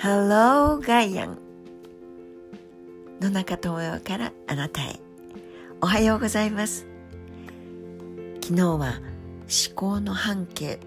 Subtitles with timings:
[0.00, 1.38] Hello ガイアン
[3.20, 5.00] 野中智代からあなたへ。
[5.80, 6.86] おはようございます。
[8.40, 10.78] 昨日は思考の半径、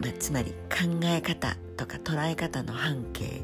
[0.00, 3.40] まあ、つまり考え方とか捉え方の半径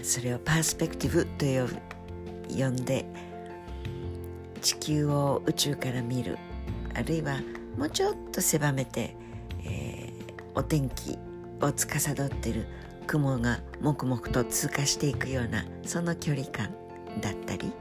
[0.00, 1.44] それをパースペクティブと
[2.54, 3.04] 呼んで
[4.62, 6.38] 地球を宇宙から見る
[6.94, 7.40] あるいは
[7.76, 9.16] もうちょっと狭めて、
[9.64, 11.18] えー、お天気
[11.60, 12.66] を司っている
[13.06, 16.74] 雲が黙々と通過していくようなその距離感
[17.20, 17.72] だったり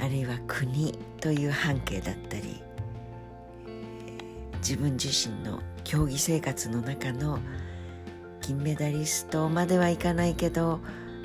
[0.00, 2.62] あるいは国という半径だったり
[4.58, 7.38] 自分自身の競技生活の中の
[8.40, 10.80] 金メダリストまではいかないけど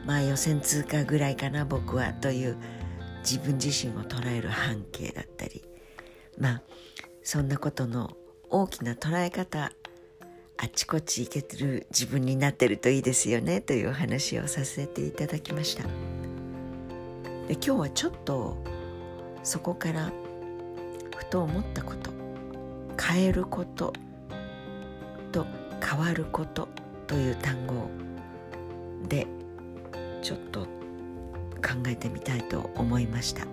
[0.05, 2.58] まあ予選通過ぐらいかな僕はという
[3.20, 5.64] 自分自身を捉える半径だったり
[6.38, 6.62] まあ
[7.24, 8.16] そんなことの
[8.50, 9.72] 大きな捉え方
[10.58, 15.84] あちこち行けてる自分になってるといいですよねというお話をさせていただきました。
[17.48, 18.57] で今日はちょっと
[19.43, 20.12] そこから
[21.15, 22.12] ふと思ったこと
[22.99, 23.93] 変えること
[25.32, 25.46] と
[25.84, 26.68] 変わること
[27.05, 27.90] という単語
[29.08, 29.27] で
[30.21, 30.70] ちょっと考
[31.87, 33.46] えてみたいと思いました。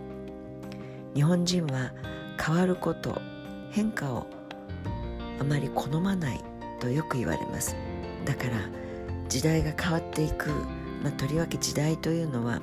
[1.14, 1.92] 日本人は
[2.40, 3.20] 変わること
[3.70, 4.26] 変化を
[5.40, 6.51] あまり好まない。
[6.82, 7.76] とよく言われます。
[8.24, 8.50] だから
[9.28, 10.50] 時代が変わっていく、
[11.02, 12.60] まあ、とりわけ時代というのは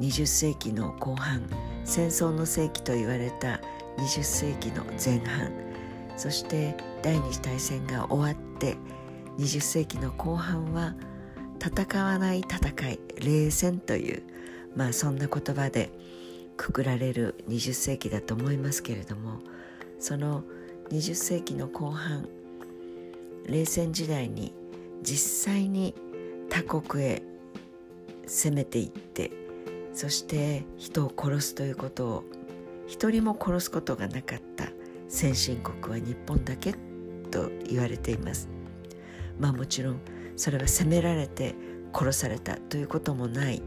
[0.00, 1.42] 20世紀の後半
[1.84, 3.60] 戦争の世紀と言われた
[3.98, 5.52] 20世紀の前半
[6.16, 8.76] そして第二次大戦が終わって
[9.38, 10.94] 20世紀の後半は
[11.60, 14.22] 戦わない戦い冷戦という
[14.74, 15.90] まあそんな言葉で
[16.56, 19.40] くくられる20世紀だと思いますけれども
[19.98, 20.44] その
[20.92, 22.28] 20世紀の後半
[23.46, 24.52] 冷戦時代に
[25.02, 25.94] 実際に
[26.50, 27.22] 他国へ
[28.26, 29.30] 攻めていって
[29.94, 32.24] そして人を殺すということを
[32.86, 34.66] 一人も殺すことがなかった
[35.08, 36.74] 先進国は日本だけ
[37.30, 38.50] と言われています。
[39.38, 40.00] まあもちろん
[40.36, 41.54] それは責められて
[41.94, 43.62] 殺されたということもない。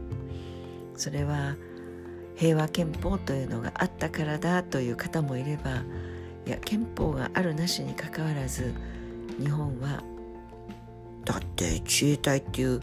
[0.94, 1.56] それは
[2.36, 5.82] 平和憲法というのがあったからだという方もいれば
[6.46, 8.72] いや憲法があるなしにかかわらず
[9.38, 10.02] 日本は
[11.24, 12.80] だって自衛隊っていう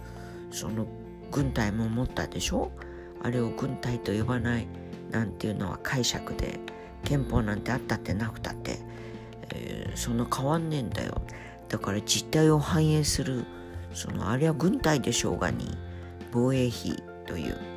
[0.51, 0.85] その
[1.31, 2.71] 軍隊も持ったでしょ？
[3.23, 4.67] あれを軍隊と呼ばない
[5.11, 6.59] なんていうのは解釈で
[7.05, 8.79] 憲法なんてあったってなくたって、
[9.53, 11.21] えー、そんな変わんねえんだよ。
[11.69, 13.45] だから実態を反映する
[13.93, 15.75] そのあれは軍隊でしょうがに
[16.31, 17.72] 防衛費という。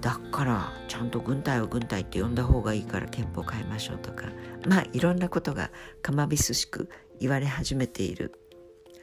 [0.00, 4.26] だからちゃんと軍隊は軍隊って呼んだ方がいいから憲法変えましょうとか
[4.66, 5.70] まあいろんなことが
[6.02, 8.38] かまびすしく言われ始めている。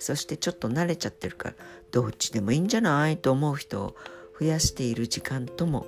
[0.04, 1.56] そしてちょっと慣れちゃってるから
[1.92, 3.96] どっちでもいいんじゃないと思う人を
[4.38, 5.86] 増やしている時間とも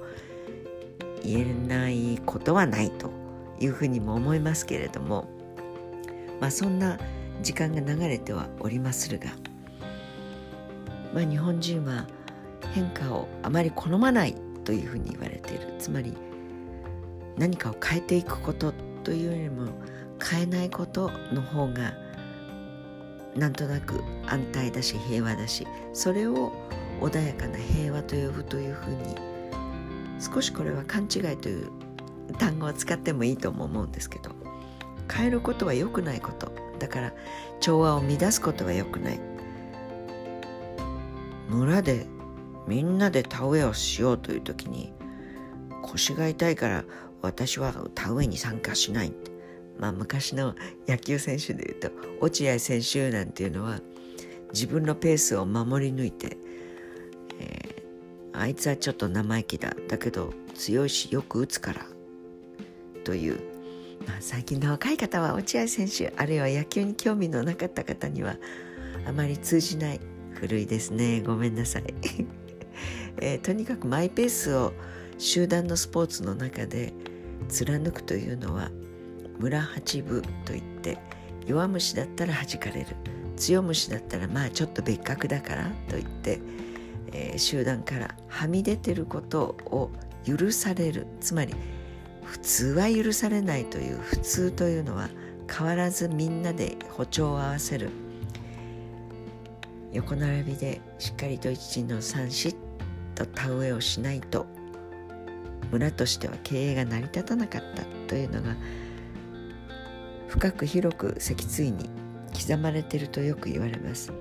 [1.22, 3.12] 言えないことはないと
[3.60, 5.28] いうふうにも思いますけれども
[6.40, 6.98] まあそんな
[7.42, 9.26] 時間が流れてはおりまするが
[11.14, 12.08] まあ日本人は
[12.74, 15.74] 変化をあまり好まないというふうに言われている。
[15.80, 16.14] つまり
[17.38, 19.68] 何かを変えていくことというよりも
[20.22, 21.94] 変えないことの方が
[23.36, 26.54] なんとなく安泰だし平和だしそれを
[27.02, 29.16] 穏やかな平和と呼ぶというふうに
[30.20, 31.70] 少しこれは勘違いという
[32.40, 34.32] 単語を使ってもいいとも思うんですけど
[35.14, 36.52] 変えることは良くないこと。
[36.80, 37.14] だから
[37.60, 39.20] 調和を乱すことは良くない。
[41.48, 42.06] 村で
[42.68, 44.94] みんなで田植えをしようという時に
[45.84, 46.84] 腰が痛いから
[47.22, 49.14] 私は田植えに参加しない。
[49.78, 50.56] まあ昔の
[50.88, 51.90] 野球選手でいうと
[52.22, 53.82] 落合選手なんていうのは
[54.54, 56.38] 自分のペースを守り抜いて、
[57.40, 59.76] えー、あいつはちょっと生意気だ。
[59.90, 61.86] だけど強いしよく打つから。
[63.04, 63.40] という、
[64.08, 68.36] まあ、最近の若い方は落合選手あるいは野球に興味のなかった方には
[69.08, 70.00] あまり通じない。
[70.34, 71.22] 古いですね。
[71.22, 71.84] ごめんなさい。
[73.20, 74.74] えー、とにかくマイペースを
[75.18, 76.94] 集団のスポーツの中で
[77.48, 78.70] 貫くというのは
[79.40, 80.98] 村八部といって
[81.46, 82.96] 弱虫だったら弾かれる。
[83.38, 86.40] 強虫だったらまあちょっと別格だからといって、
[87.12, 89.92] えー、集団からはみ出てることを
[90.26, 91.08] 許される。
[91.20, 91.54] つまり
[92.24, 95.10] 普通は許されないという普通というのは
[95.52, 97.90] 変わらずみんなで歩調を合わせる。
[99.92, 102.56] 横並びでしっかりと一陣の三子
[103.16, 104.46] と田植えをしないと
[105.72, 108.56] 村としては経営が成り立たなかったというのが
[110.28, 111.90] 深く広く脊椎に
[112.34, 114.12] 刻まれているとよく言われます。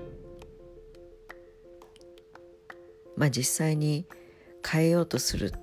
[3.17, 4.05] まあ実際に
[4.65, 5.53] 変えようとする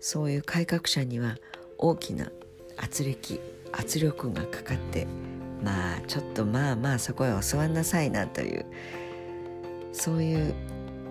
[0.00, 1.36] そういう改革者には
[1.78, 2.30] 大きな
[2.76, 3.40] 圧力
[3.72, 5.06] 圧力がかかって
[5.62, 8.66] まあちょっとまあまあそこへ教わんなさいなという
[9.92, 10.54] そういう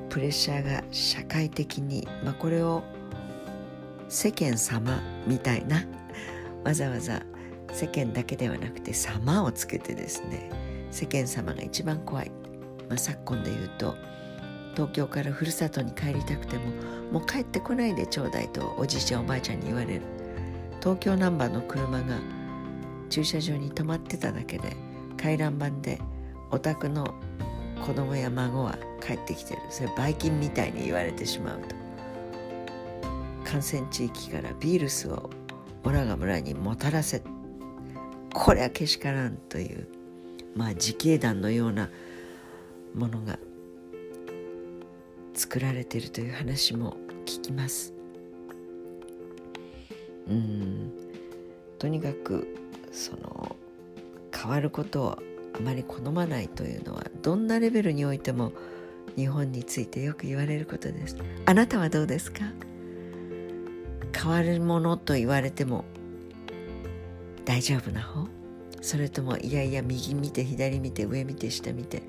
[0.10, 2.84] プレッシャーが社会的に、まあ、これを
[4.08, 5.86] 世間様みたいな
[6.64, 7.22] わざわざ
[7.72, 10.50] 世間だけではなくて様をつけてですね
[10.92, 12.32] 世間様が一番怖い、
[12.90, 13.96] まあ、昨今で言うと
[14.74, 16.64] 東京からふるさとに帰りたくても
[17.12, 20.02] もう帰ってこないでちょうだいとおじいちゃんおばあちゃんに言われる。
[20.80, 22.20] 東京ナンバーの車が
[23.10, 24.76] 駐車場に止まってただけで
[25.18, 26.00] 回覧板で
[26.52, 27.14] お宅の
[27.86, 29.62] 子供や孫は帰ってきてる。
[29.70, 31.76] そればい菌みたいに言われてしまうと。
[33.44, 35.30] 感染地域からビールスを
[35.84, 37.24] オラが村にもたらせ
[38.34, 39.88] これはけしからんという
[40.56, 41.90] まあ自警団のような
[42.94, 43.40] ものが
[45.34, 47.94] 作られているという話も聞きます。
[50.28, 50.92] うん。
[51.80, 52.56] とにかく
[52.92, 53.56] その
[54.36, 55.20] 変わることを
[55.60, 58.54] あまり好まないというのはどんなレベルにおいても
[59.18, 61.18] 日本についてよく言われることです。
[61.46, 62.46] あなたはどうですか？
[64.18, 65.84] 変わるものと言われても
[67.44, 68.28] 大丈夫な方？
[68.82, 72.04] それともいやいや右見て左見て上見て下見て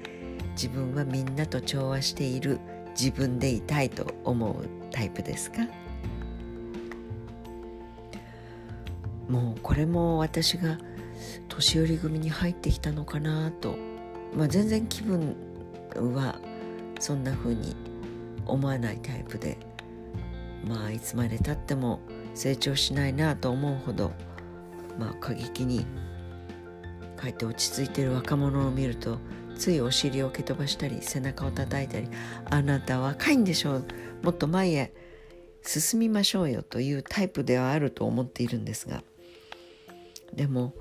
[0.52, 2.60] 自分はみんなと調和している
[2.90, 5.66] 自分でいたいと思うタイプですか？
[9.28, 10.78] もうこれも私が
[11.60, 13.76] 年寄り組に入ってきたのかなと、
[14.34, 15.36] まあ、全然気分
[16.14, 16.40] は
[16.98, 17.76] そんな風に
[18.46, 19.58] 思わないタイプで。
[20.66, 22.00] まあいつまでたっても
[22.34, 24.12] 成長しないなと思うほど
[24.98, 25.86] まあ過激に
[27.16, 29.18] かえって落ち着いてる若者を見ると
[29.56, 32.08] ついお尻を蹴飛ばしたり背中を叩いたり
[32.50, 33.84] 「あなた若いんでしょう。
[34.22, 34.92] もっと前へ
[35.62, 39.02] 進みましょうよ」というタイプではあると思っているんですが。
[40.34, 40.74] でも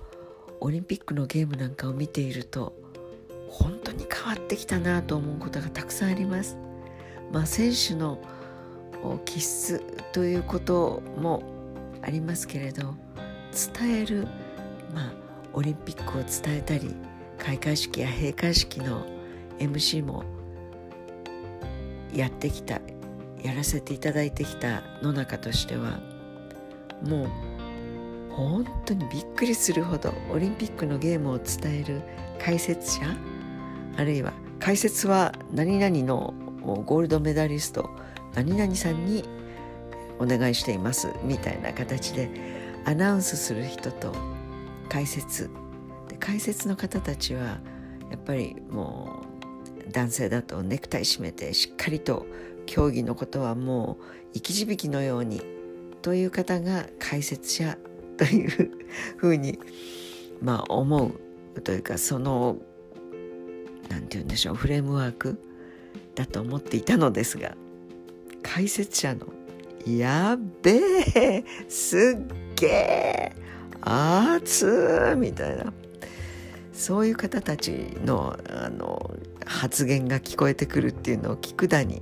[0.61, 2.73] オリンピックのゲームなんかを見ていると
[3.49, 6.57] 本当に変わってきたなと思うことがたくさんあります。
[7.31, 8.19] まあ、選手の
[9.25, 11.43] 気質ということも
[12.01, 12.95] ありますけれど
[13.79, 14.27] 伝える、
[14.93, 15.13] まあ、
[15.53, 16.95] オリンピックを伝えたり
[17.37, 19.05] 開会式や閉会式の
[19.59, 20.23] MC も
[22.13, 22.81] やってきた
[23.41, 25.99] やらせていただいてきた野中としては
[27.03, 27.29] もう
[28.39, 32.01] 本当にびっくりするほどオリンピックのゲームを伝える
[32.41, 33.17] 解説者
[33.97, 34.31] あるいは
[34.61, 36.33] 解説は何々の
[36.85, 37.89] ゴールドメダリスト
[38.35, 39.25] 何々さんに
[40.19, 42.29] お願いしていますみたいな形で
[42.85, 44.13] アナウンスする人と
[44.87, 45.49] 解説。
[46.07, 47.59] で解説の方たちはや
[48.15, 49.23] っぱりも
[49.87, 52.25] う男性だとネクタイ締めてしっかりと
[52.65, 54.03] 競技のことはもう
[54.33, 55.41] 生き字引のように
[56.01, 57.77] という方が解説者
[58.19, 58.71] という
[59.15, 59.57] ふうに
[60.41, 61.11] まあ思
[61.55, 62.57] うというかその
[63.87, 65.41] 何て言うんでしょうフレームワーク
[66.15, 67.55] だと思っていたのですが
[68.43, 69.27] 解説者の
[69.87, 70.81] 「やべ
[71.15, 73.35] えすっげえ
[73.81, 75.73] 熱みたいな。
[76.73, 79.13] そういう方たちのあの
[79.45, 82.01] 発言が聞こえてくるっていうのを聞くだに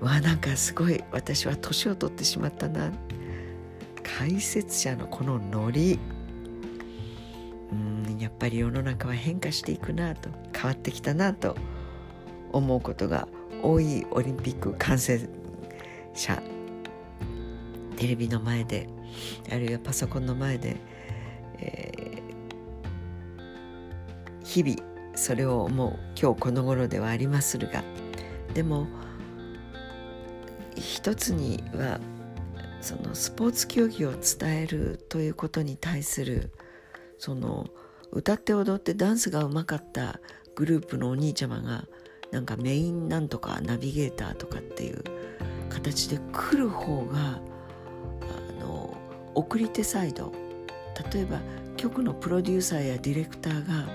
[0.00, 2.92] わなんかすごい私は年を取ってしまったな。
[4.16, 5.98] 解説者のこのノリ。
[7.70, 10.30] うんやっぱり世の中は変化していくなと。
[10.52, 11.54] 変わってきたなと
[12.50, 13.28] 思うことが
[13.62, 15.28] 多いオリンピック観戦
[16.14, 16.42] 者。
[17.96, 18.88] テレビの前で
[19.50, 20.76] あるいはパソコンの前で、
[21.58, 24.76] えー、日々
[25.16, 27.84] それを思う今日この頃ではありまするが。
[28.54, 28.86] でも
[30.76, 32.00] 一つには
[32.80, 36.50] そのスポーツ競技を伝えるということに対する
[37.18, 37.66] その
[38.12, 40.20] 歌って踊ってダンスがうまかった
[40.54, 41.84] グループのお兄ちゃまが
[42.30, 45.02] なんかメインなんとかナビゲーターとかっていう
[45.68, 47.40] 形で来る方があ
[48.60, 48.96] の
[49.34, 50.32] 送り手サイド
[51.12, 51.40] 例えば
[51.76, 53.88] 局のプロデューサーやディレクターが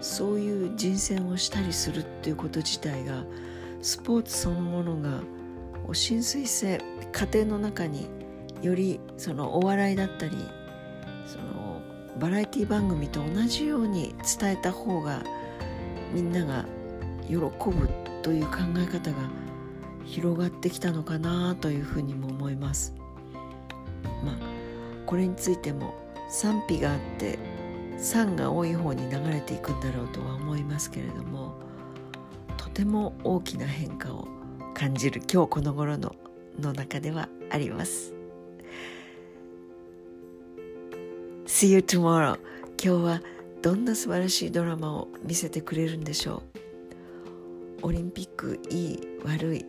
[0.00, 3.24] そういう人選をしたりするっていうこと自体が
[3.82, 5.20] スポーツそのものが
[5.92, 6.80] 浸水性
[7.12, 8.08] 家庭の中に
[8.62, 10.32] よりそのお笑いだったり
[11.26, 11.80] その
[12.18, 15.22] バラエティ番組と同じように伝えた方が
[16.12, 16.64] みんなが
[17.28, 17.88] 喜ぶ
[18.22, 19.16] という考え方が
[20.04, 22.94] 広がってきたのかなというふうにも思います。
[24.24, 24.36] まあ
[25.06, 25.94] これについても
[26.28, 27.38] 賛否があって
[27.98, 31.54] 賛が多い方に流れていくんだろうとは思いますけれども
[32.56, 34.26] とても大きな変化を
[34.82, 36.16] 感じる今日この頃の
[36.58, 38.12] の中ではあります。
[41.46, 42.36] See you tomorrow.
[42.82, 43.22] 今日は
[43.62, 46.42] どんな素晴らしいドラマを見せてくれるんでしょ
[47.80, 47.86] う。
[47.86, 49.66] オリンピックいい悪い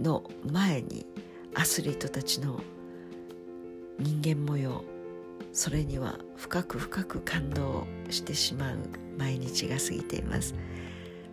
[0.00, 1.06] の前に
[1.54, 2.60] アスリートたちの
[4.00, 4.82] 人間模様。
[5.52, 8.78] それには深く深く感動してしまう
[9.16, 10.56] 毎日が過ぎています。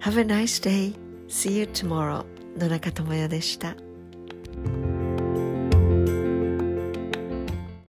[0.01, 0.93] Have a nice day.
[1.27, 2.23] See you tomorrow.
[2.57, 3.75] 野中智也でした。